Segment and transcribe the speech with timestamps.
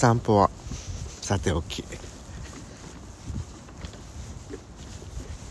[0.00, 0.48] 散歩は。
[1.20, 1.84] さておき。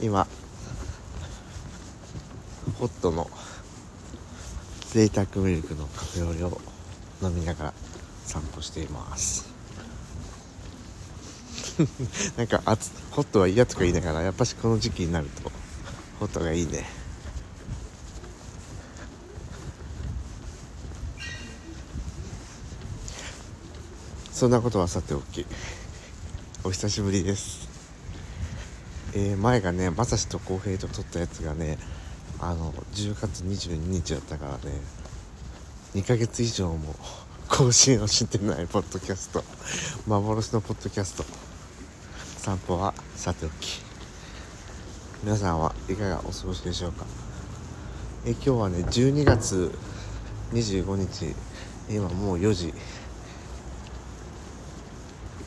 [0.02, 0.26] 今
[2.80, 3.30] ホットの
[4.88, 6.60] 贅沢ミルクのカフェオレを
[7.22, 7.74] 飲みながら
[8.26, 9.46] 散歩しています。
[12.36, 12.64] なんか
[13.12, 15.52] ホットはいいやとか言いながらやっぱしこの時期になると
[16.20, 16.99] ホットがいいね。
[24.40, 25.46] そんなことはさておき
[26.64, 27.68] お久しぶりです。
[29.14, 31.78] えー、前がねまさしと浩平と撮ったやつがね
[32.40, 34.60] あの10月22日だったからね
[35.94, 36.96] 2ヶ月以上も
[37.52, 39.44] 更新をしてないポッドキャスト
[40.08, 41.26] 幻のポッドキャスト
[42.38, 43.82] 散歩はさておき。
[45.22, 47.04] 皆さんはいかがお過ごしでしょうか？
[48.26, 49.78] え今日はね12月
[50.54, 51.36] 25日
[51.90, 52.74] 今もう4時。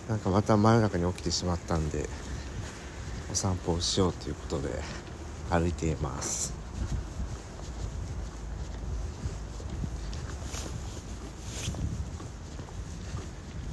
[0.09, 2.09] なんかまた真夜中に起きてしまったんで
[3.31, 4.69] お散歩をしようということで
[5.51, 6.55] 歩いています。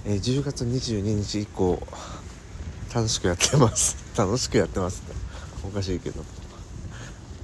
[0.05, 1.79] えー、10月22日以降
[2.93, 3.97] 楽しくやってます。
[4.17, 5.03] 楽しくやってます。
[5.63, 6.23] おかしいけど。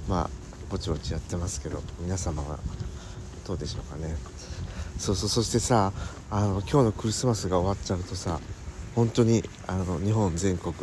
[0.08, 0.30] まあ
[0.70, 2.58] ぼちぼちやってますけど皆様は
[3.46, 4.16] どうでしょうかね。
[4.98, 5.92] そうそうそしてさ
[6.30, 8.40] あの今日のクリスマスが終わっちゃうとさ
[8.96, 10.74] 本当にあの日本全国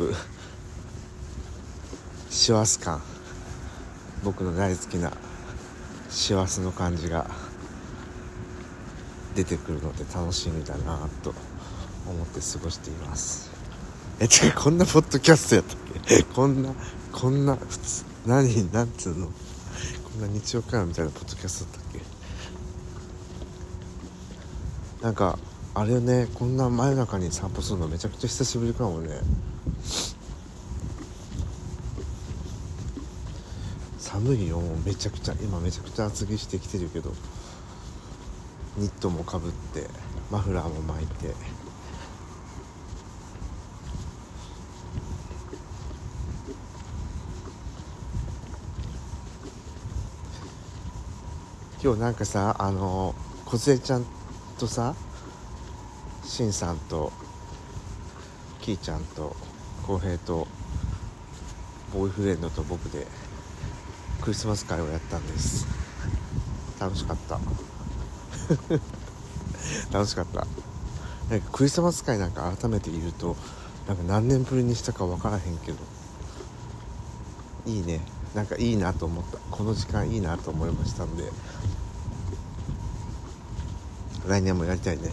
[2.30, 3.02] 師走感
[4.22, 5.12] 僕の大好きな
[6.10, 7.28] 師走の感じが
[9.34, 11.34] 出てくるので楽しみだなと
[12.08, 13.50] 思って過ごしています。
[14.20, 16.22] えてかこんなポッドキャストやったっけ？
[16.22, 16.72] こんな
[17.10, 19.26] こんな普通何なんつうの？
[19.26, 19.32] こ
[20.18, 22.00] んな日曜会話みたいなポッドキャストだったっ
[25.00, 25.04] け？
[25.04, 25.36] なんか
[25.76, 29.18] あれねこんな真夜中に散歩するのめちゃくちゃ久しぶりかもね。
[33.98, 35.34] 寒いよめちゃくちゃ。
[35.42, 37.12] 今めちゃくちゃ厚着してきてるけど
[38.76, 39.88] ニットもかぶって
[40.30, 41.34] マフラーも巻いて。
[51.82, 53.14] 今日なんかさあの
[53.44, 54.06] 梢ちゃん
[54.58, 54.94] とさ
[56.34, 57.12] しんさんと
[58.60, 59.36] きーちゃんと
[59.86, 60.48] 浩平と
[61.92, 63.06] ボーイフレンドと僕で
[64.20, 65.64] クリスマス会をやったんです。
[66.80, 67.38] 楽しかった。
[69.96, 70.44] 楽しかった。
[71.30, 73.36] なんかクリスマス会なんか改めて言うと
[73.86, 75.78] なんか何年ぶりにしたか分からへんけど
[77.64, 78.00] いいね。
[78.34, 79.38] なんかいいなと思った。
[79.52, 81.30] この時間いいなと思いましたんで
[84.26, 85.12] 来年もやりたいね。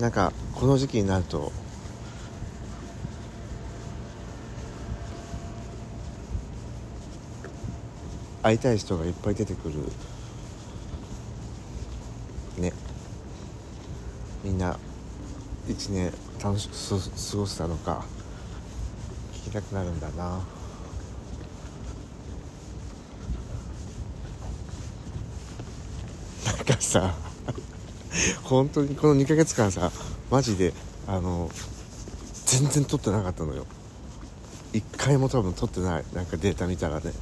[0.00, 1.52] なんかこの時期になると
[8.42, 9.74] 会いたい人がいっぱい出てくる。
[12.56, 12.72] ね。
[14.42, 14.78] みんな
[15.68, 16.10] 一年
[16.42, 18.06] 楽しく過ごせたのか
[19.34, 20.40] 聞きたくなるんだな。
[26.46, 27.14] なんかさ
[28.44, 29.90] 本当にこの2ヶ月間さ
[30.30, 30.72] マジで
[31.06, 31.50] あの
[32.46, 33.64] 全然撮ってなかったのよ。
[34.72, 36.04] 1回も多分撮ってない。
[36.14, 37.12] なんかデータ見たらね。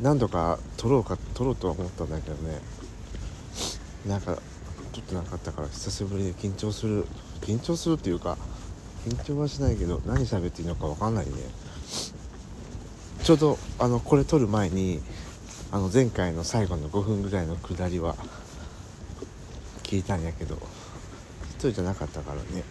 [0.00, 2.60] 何度か撮ろうか撮ろうとは思ったんだけどね。
[4.06, 4.38] なんか
[4.92, 7.06] 撮ってなかったから久しぶりで緊張する
[7.40, 8.38] 緊張するっていうか
[9.06, 11.32] 緊張はしないけど何喋っていいのか分かんないね。
[13.22, 15.00] ちょうどあのこれ撮る前に
[15.72, 18.16] あの前回の最後の5分ぐらいのくだりは
[19.90, 20.56] 聞いたんやけど
[21.50, 22.62] 一人じゃなかったからね。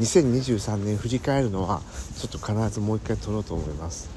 [0.00, 1.80] 2023年振り返るのは
[2.16, 4.08] ちょっと必ずもう一回撮ろうと思います。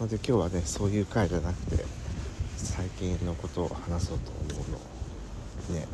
[0.00, 1.84] ので今日はねそういう回じゃなくて
[2.58, 5.80] 最近のことを話そうと思うの。
[5.80, 5.86] ね。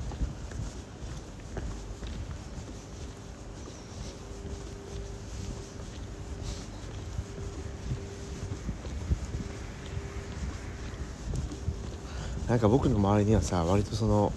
[12.48, 14.32] なんか僕の周りにはさ割とその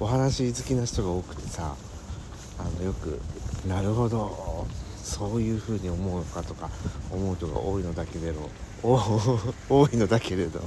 [0.00, 1.76] お話好きな人が多くてさ
[2.58, 3.20] あのよく
[3.68, 4.66] 「なるほど」
[5.02, 6.70] そういうふうに思うのかとか
[7.10, 8.50] 思う人が多いのだけれど
[9.68, 10.60] 多いのだけれど。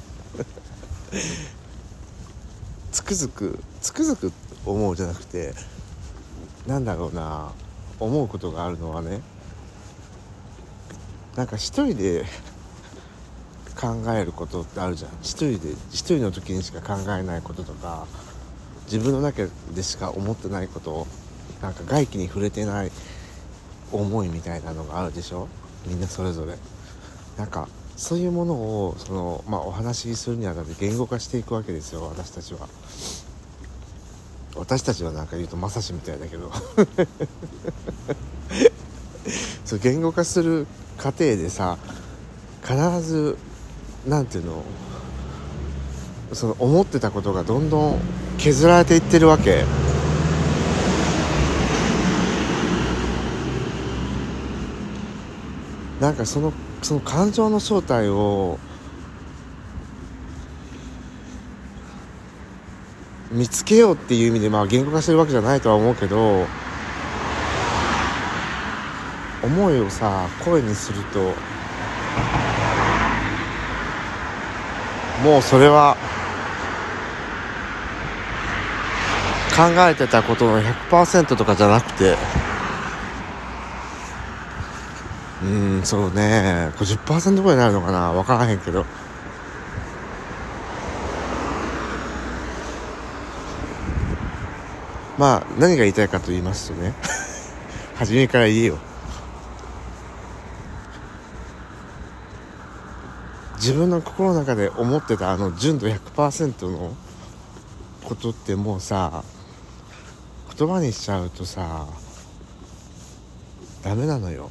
[2.92, 4.34] つくづくつくづく
[4.66, 5.54] 思うじゃなくて
[6.66, 7.52] なんだろうな
[8.00, 9.22] 思うことがあるのはね
[11.36, 12.26] なんか一人で
[13.80, 15.12] 考えることってあるじゃん。
[15.22, 18.08] 一人で一人の時にしか考えないこととか
[18.86, 21.08] 自分の中でしか思ってないことを
[21.62, 22.92] なんか外気に触れてない
[23.92, 25.48] 思いみたいなのがあるでしょ？
[25.86, 26.58] みんなそれぞれ。
[27.38, 32.68] なんかそういうものをその、まあ、お話しするにあたって言語化していくわけですよ私たちは。
[34.56, 36.52] 私たちはなんか言うとまさしみたいだけど。
[39.66, 40.66] そう言語化する
[40.98, 41.78] 過程でさ
[42.64, 43.38] 必ず
[44.08, 44.64] 何ていうの？
[46.34, 48.00] その思ってたことがどんどん
[48.38, 49.64] 削られていってるわけ。
[56.00, 58.60] なんかそのその感情の正体を
[63.32, 66.46] 見つけようっていう意味でまあ言語化してるわけじゃないとは思うけど
[69.44, 71.34] 思いをさ声にすると
[75.24, 75.98] もうそれは
[79.56, 82.16] 考えてたことの100%とかじゃなくて。
[85.44, 86.72] うんそうね。
[86.78, 88.12] 50%ぐらいになるのかな？
[88.12, 88.86] 分からへんけど。
[95.18, 96.94] まあ何が言いたいかと言いますとね
[97.98, 98.78] 初めから言えよ。
[103.68, 106.96] 自分の心の中で思ってたあの純度100%の
[108.06, 109.26] ことってもうさ
[110.58, 111.86] 言葉にしちゃうとさ
[113.84, 114.50] ダメなのよ。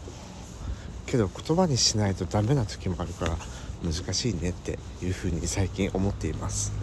[1.07, 3.37] けど言葉にしないとダメな時もあるから
[3.83, 6.75] 難しいねっていうふうに最近思っています。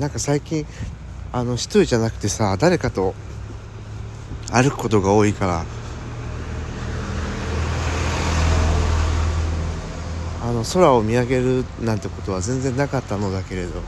[0.00, 0.66] なんか最近
[1.30, 3.14] あの一人じゃなくてさ誰かと
[4.54, 5.64] 歩くことが多いから。
[10.42, 13.80] あの空を見上げるなんてことは全然なかったのだけれど。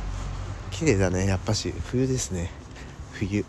[0.73, 1.73] 綺麗だねやっぱし。
[1.87, 2.51] 冬ですね。
[3.13, 3.45] 冬。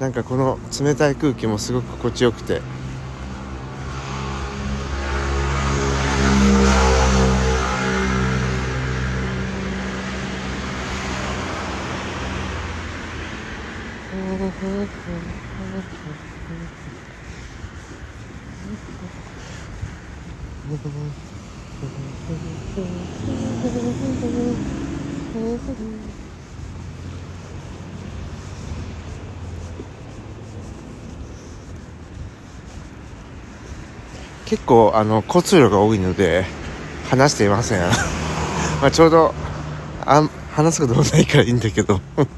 [0.00, 2.60] なんかこの冷たい空気もすごく心地よくて。
[34.52, 36.44] 結構あの交通量が多いので
[37.08, 37.80] 話していません。
[38.82, 39.32] まあちょうど
[40.04, 42.02] あ話すこともないからいいんだけど。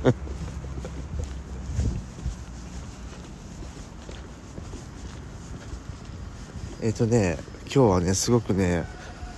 [6.82, 8.84] えっとね今日はねすごくね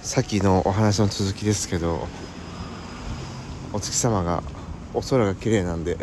[0.02, 2.06] さっきのお話の続きですけど
[3.72, 4.42] お月様が
[4.92, 5.96] お空が綺麗なんで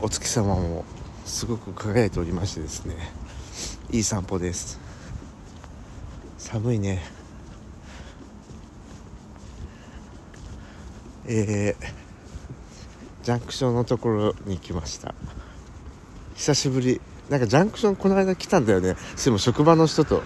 [0.00, 0.86] お月様も
[1.26, 3.12] すごく輝いておりましてですね
[3.92, 4.82] いい散歩です。
[6.54, 7.02] 寒いね。
[11.26, 15.16] えー、ジャンクションのところに来ました。
[16.36, 17.00] 久しぶり。
[17.28, 18.94] なんかジャンクションこの間来たんだよね。
[19.24, 20.22] でも職場の人と。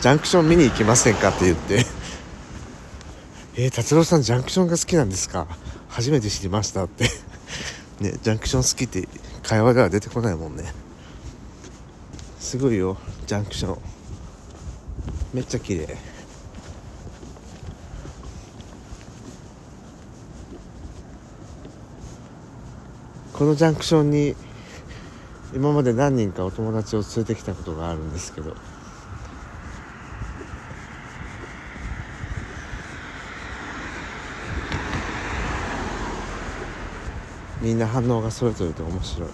[0.00, 1.84] ジャンクション見に行きませんかって言って。
[3.56, 5.48] えー、達郎さんジャンクションが好きなんですか？
[5.88, 7.06] 初めて知りましたって。
[7.98, 9.08] ねジャンクション好きって
[9.42, 10.72] 会話では出てこないもんね。
[12.38, 13.99] すごいよジャンクション。
[15.32, 15.96] めっちゃ綺麗。
[23.32, 24.34] このジャンクションに
[25.54, 28.56] 今まで何人かお友達を連れてきたことがあるんですけど。
[37.60, 39.28] みんな反応がそれぞれで面白い。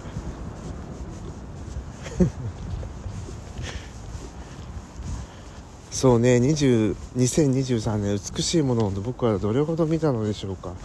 [5.97, 10.75] そうね20 2023年美しいものを僕はどれほど見たのでしょうか。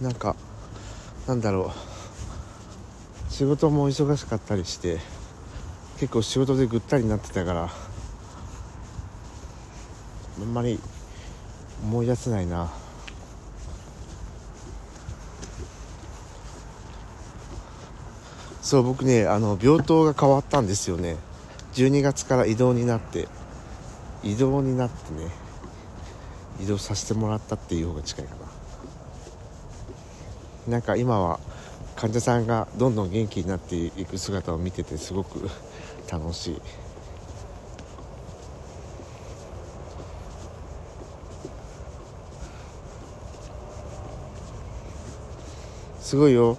[0.00, 0.34] なんか
[1.28, 1.72] なんだろ
[3.30, 3.32] う。
[3.32, 4.98] 仕事も忙しかったりして
[6.00, 7.70] 結構仕事でぐったりになってたから
[10.40, 10.80] あんまり
[11.84, 12.68] 思い出せないな。
[18.62, 21.27] そう僕ねあの病棟が変わったんですよね。
[21.78, 23.28] 12月から移動になって
[24.24, 25.30] 移動になってね
[26.60, 28.34] 移動させてもらったっていう方が近いか
[30.66, 30.72] な。
[30.72, 31.38] なんか今は
[31.94, 35.48] 患者さんがどんどん元気になっていく姿を見ててすごく
[36.10, 36.60] 楽しい。
[46.00, 46.58] すごいよ。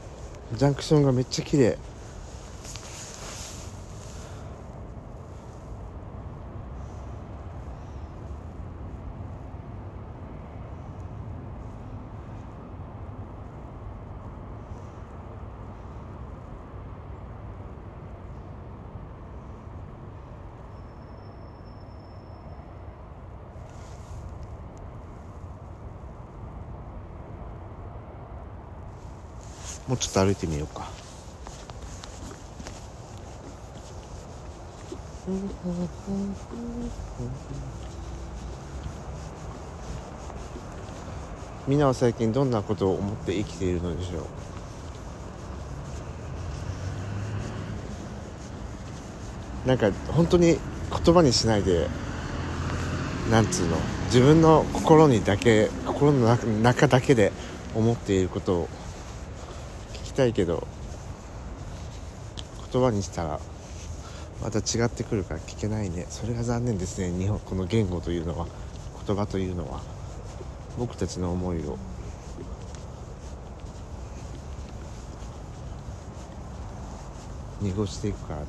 [0.56, 1.78] ジャンクションがめっちゃ綺麗。
[29.90, 30.88] もうちょっと歩いてみようか。
[41.68, 44.28] みんなは最近どんなことを思って生きているのでしょ
[49.66, 49.68] う？
[49.68, 50.60] なんか本当に
[51.06, 51.88] 言葉にしないで
[53.32, 53.78] なんつうの？
[54.06, 56.28] 自分の心にだけ心の
[56.62, 57.32] 中だけで
[57.74, 58.70] 思っていることを
[60.20, 60.68] たいけど
[62.74, 63.40] 言葉にしたら
[64.42, 66.06] また違ってくるから聞けないね。
[66.10, 67.12] それが残念ですね。
[67.18, 68.48] 日本この言語というのは。
[69.06, 69.82] 言葉というのは。
[70.78, 71.78] 僕たちの思いを。
[77.60, 78.46] 濁していくからね。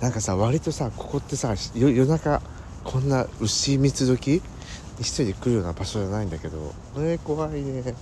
[0.00, 2.40] なんかさ割とさここってさ夜中
[2.84, 4.40] こんな牛蜜時
[4.98, 6.72] 一人で来るような場所じゃないんだけど。
[6.94, 7.94] これ怖いね。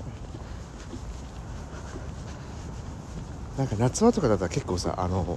[3.59, 5.37] なんか夏場とかだったら結構さあの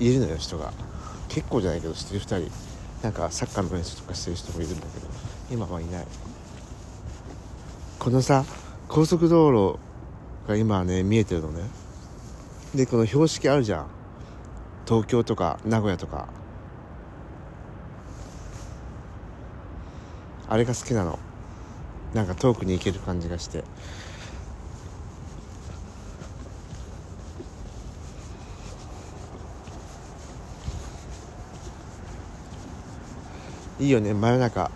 [0.00, 0.72] いるのよ人が。
[1.28, 2.50] 結構じゃないけど知ってる2人。
[3.02, 5.06] なんかサッカーの練習とかしてる人もいるんだけど
[5.50, 6.06] 今はいない。
[7.98, 8.44] このさ
[8.88, 9.78] 高速道路
[10.48, 11.64] が今ね見えてるのね。
[12.74, 13.86] でこの標識あるじゃん。
[14.86, 16.28] 東京とか名古屋とか。
[20.48, 21.18] あれが好きなの。
[22.14, 23.64] なんか遠くに行ける感じがして。
[33.82, 34.70] いいよね真夜中。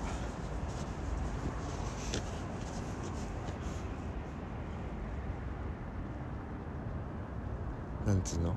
[8.04, 8.52] なんつうの？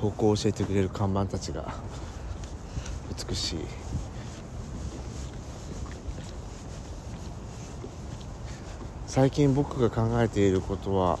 [0.00, 1.74] 方向を教えてくれる看板たちが。
[3.28, 3.58] 美しい。
[9.06, 11.18] 最近僕が考えていることは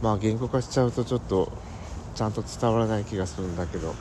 [0.00, 1.52] まあ言語化しちゃうとちょっと
[2.14, 3.94] ちゃんと伝わらない気がするんだけど。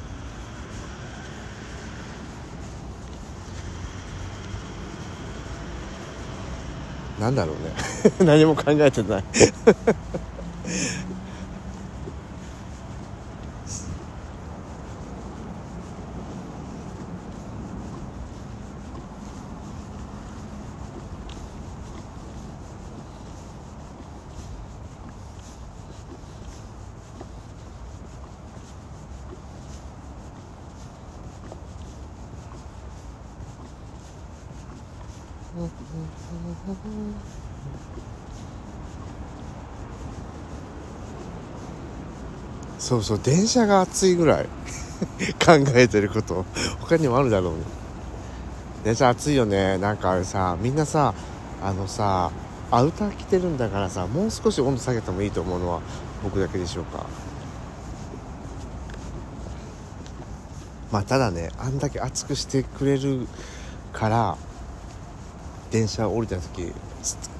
[7.20, 7.72] なんだろうね。
[8.26, 9.24] 何も考えてない。
[42.80, 44.46] そうそう電車が暑いぐらい。
[45.44, 46.46] 考えてること。
[46.80, 47.60] 他にもあるだろうね。
[48.84, 49.78] 電車暑いよね。
[49.78, 51.14] なんかあれさみんなさ
[51.64, 52.32] あのさ
[52.72, 55.82] アウター着てるんだからさもう少し温度下げてもいいと思うのは
[56.24, 57.06] 僕だけでしょうか。
[60.92, 63.28] まあただねあんだけ暑くしてくれる
[63.92, 64.38] から
[65.72, 66.72] 電車降りた時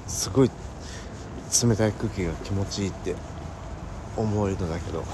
[0.06, 0.50] すごい
[1.62, 3.14] 冷たい空気が気持ちいいって
[4.16, 5.04] 思えるのだけど。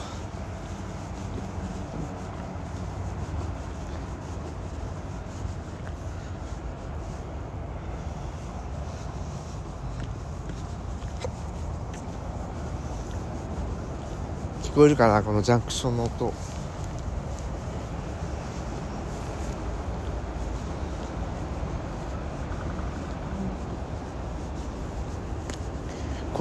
[14.63, 15.23] 聞こえるかな？
[15.23, 16.33] このジャンクションの音。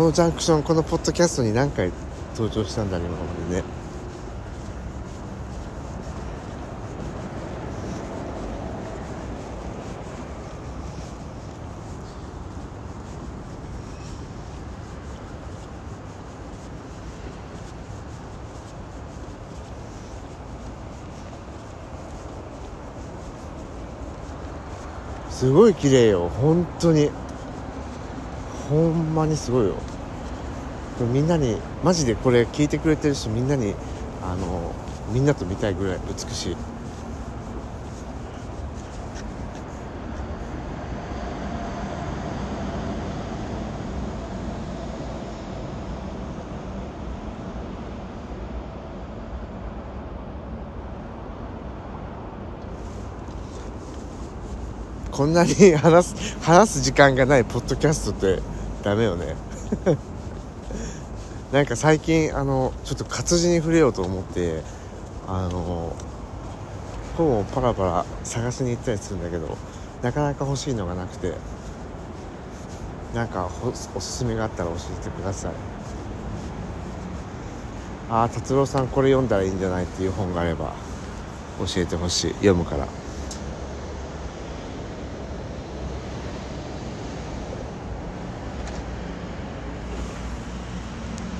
[0.01, 1.91] このジャンクションこのポッドキャストに何回
[2.36, 3.63] 登場したんだろう今までね。
[25.29, 27.12] すごい綺麗よ本当に。
[28.72, 29.75] ほんまにすごいよ。
[31.12, 33.75] みんなにマジでこれ聞いてくれてるしみんなに
[34.24, 34.72] あの
[35.12, 36.58] みんなと見たいぐらい美しい。
[55.12, 59.35] こんなに話す話す時間がないポッドキャストってダメよね。
[61.51, 64.61] なんか最近あのちょっと活字に触れようと思って
[65.27, 65.93] あの
[67.17, 69.57] 本をパラパラ探しに行ったりするんだけど
[70.01, 71.33] なかなか欲しいのがなくて
[73.13, 73.50] なんか
[73.93, 75.51] おすすめがあったら教えてください。
[78.09, 80.73] ああ達郎さんこれ読んだらいいんじゃないっていう本があれば
[81.59, 82.33] 教えてほしい。
[82.35, 82.88] 読むから。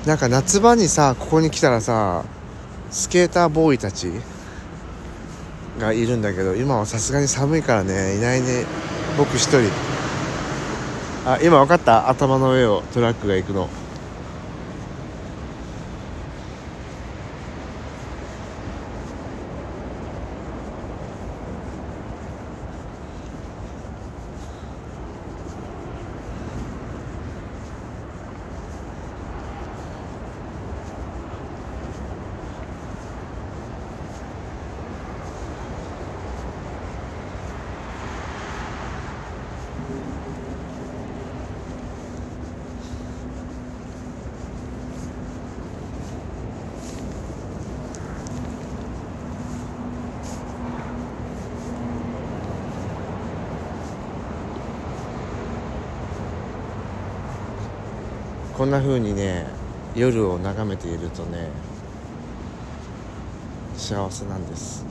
[0.06, 2.24] なんか夏場にさここに来たらさ
[2.90, 4.10] スケーターボーイたち
[5.78, 8.66] がいるんだけど今はさすがに寒いからねいないね。
[9.16, 9.70] 僕一人。
[11.24, 12.08] あ今分かった？
[12.08, 13.68] 頭の上をトラックが行くの。
[58.56, 59.46] こんな風にね
[59.96, 61.48] 夜を眺めているとね
[63.76, 64.86] 幸せなんです。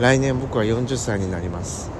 [0.00, 1.93] 来年僕は40歳になります。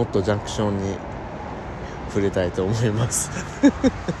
[0.00, 0.96] もっとジャンクションに
[2.08, 3.30] 触れたいと思います。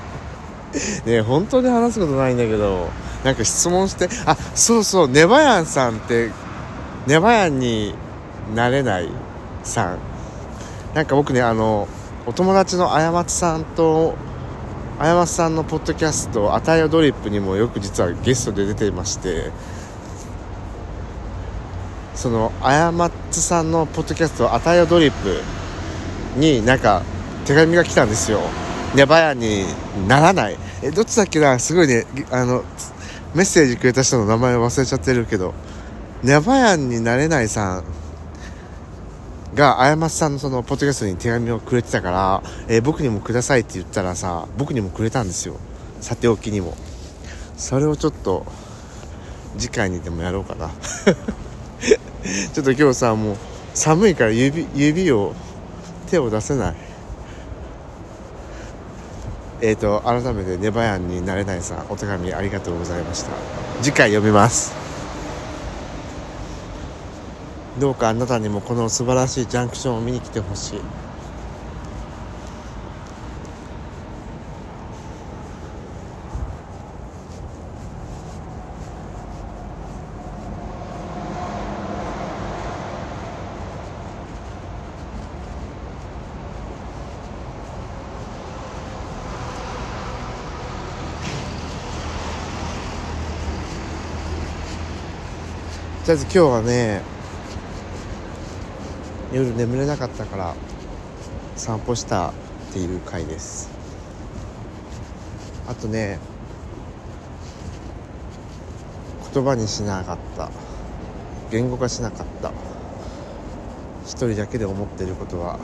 [1.06, 2.90] ね本当に話すことないんだけど
[3.24, 6.30] なんか質問してあそうそうネバヤンさんって
[7.06, 7.94] ネバヤンに
[8.54, 9.08] なれない
[9.64, 9.98] さん。
[10.94, 11.88] なんか僕ねあの
[12.26, 14.16] お友達のあやまつさんと
[14.98, 19.50] あやまつさんのポッドキャスト「あたよドリップ」にもよく実はゲストで出ていまして
[22.14, 25.40] そのあやまつさんのポッドキャスト「あたよドリップ」
[26.36, 27.02] になんか
[27.44, 28.40] 手紙が来たんですよ。
[28.94, 29.64] ネバヤンに
[30.08, 30.56] ならない。
[30.82, 31.58] えどっちだっけな？
[31.58, 32.04] すごいね。
[32.30, 32.64] あの
[33.34, 35.54] メッセージくれた人の名前忘れちゃってるけど。
[36.22, 37.84] ネバヤンになれないさん
[39.54, 45.56] があやまさんのそのポッドキャストに手紙をくれてたから、え、僕にもくださいって言ったらさ僕にもくれたんですよ。
[46.02, 46.74] さておきにも。
[47.56, 48.44] それをちょっと
[49.58, 50.70] 次回にでもやろうかな。
[52.52, 53.36] ちょっと今日さもう
[53.72, 55.34] 寒いから指指を
[56.10, 56.74] 手を出せない。
[59.62, 61.76] えーと改めてネバヤンになれないさ。
[61.76, 63.30] んお手紙ありがとうございました。
[63.82, 64.74] 次回読みます。
[67.78, 70.80] どうかあなたにもこの素晴らしいジャンクションを見に来てほしい。
[96.06, 97.02] りあえず今日はね
[99.32, 100.54] 夜眠れなかったから
[101.56, 102.32] 散歩したっ
[102.72, 103.70] ていう回です。
[105.68, 106.18] あとね
[109.32, 110.50] 言葉にしなかった。
[111.50, 112.52] 言語化しなかった。
[114.04, 115.60] 一人だけで思っていることは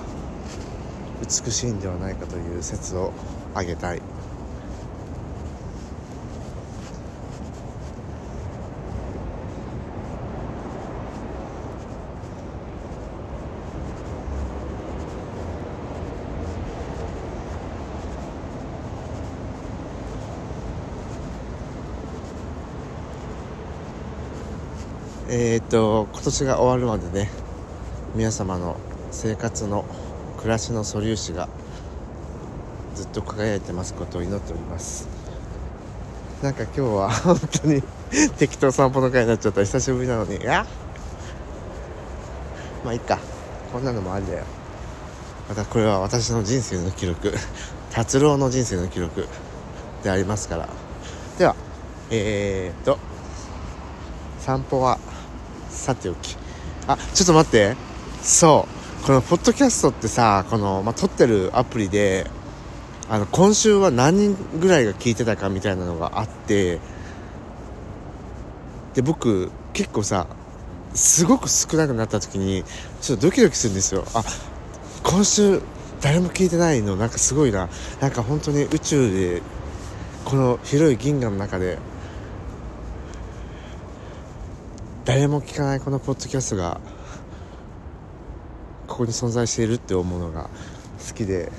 [1.23, 3.13] 美しいんではないかという説を
[3.55, 4.03] 挙げたい。
[25.29, 27.29] えー、っと今年が終わるまでね
[28.15, 28.77] 皆様の
[29.11, 29.85] 生活の
[30.39, 31.49] 暮らしの素粒子が
[32.95, 35.09] ずっと輝いてますことを祈っております。
[36.43, 37.83] なんか今日は 本当に
[38.39, 39.65] 適当散歩の会になっちゃった。
[39.65, 40.37] 久しぶりなのに。
[40.37, 40.65] いや
[42.85, 43.19] まあいいか。
[43.73, 44.45] こんなのもありだよ。
[45.49, 47.35] またこれは私の人生の記録。
[47.91, 49.27] 達郎の人生の記録。
[50.05, 50.69] でありますから。
[51.37, 51.57] では
[52.11, 52.99] えー、っと
[54.39, 55.01] 散歩は
[55.87, 56.37] さておき。
[56.89, 57.77] あちょっと待って。
[58.21, 58.67] そ
[59.03, 59.07] う。
[59.07, 62.29] このポッドキャストってさこの、まあ、撮ってるアプリで
[63.09, 66.81] あの今週は何人ぐらいが聞いてたかみたいなのがあって。
[68.95, 70.27] で僕結構さ
[70.95, 72.65] すごく少なくなった時に
[73.03, 74.05] ちょっとドキドキするんですよ。
[74.13, 74.25] あ
[75.05, 75.61] 今週
[76.01, 77.69] 誰も聞いてないのなんかすごいな。
[78.01, 79.43] なんか本当に宇宙で
[80.25, 81.79] この広い銀河の中で
[85.07, 86.81] 誰も聞かないこのポッドキャストが
[88.89, 90.51] ここに存在しているって思うのが
[91.09, 91.53] 好きで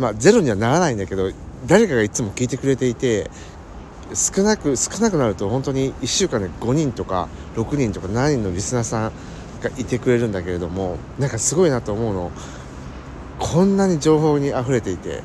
[0.00, 1.30] まあゼロにはならないんだけど
[1.66, 3.30] 誰かがいつも聞いてくれていて
[4.12, 9.12] 少なく少なくなると本当に1週間で5人とか6人とか7人のリスナーさん
[9.62, 12.32] がいてくれるんだけれどもなんかすごいなと思うの。
[13.38, 15.22] こんなに情報にあふれていて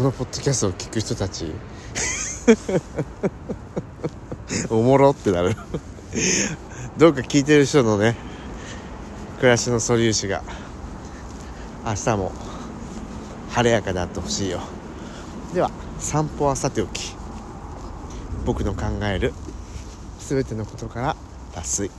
[0.00, 1.52] このポッドキャストを聞く人たち
[4.70, 5.54] おもろってなる。
[6.96, 8.16] どうか聞いてる人のね
[9.40, 10.42] 暮らしの素粒子が
[11.84, 12.32] 明日も
[13.50, 14.62] 晴れやかであってほしいよ。
[15.52, 17.14] では散歩はさておき。
[18.46, 19.34] 僕の考える
[20.18, 21.16] 全てのことから
[21.54, 21.90] 脱水。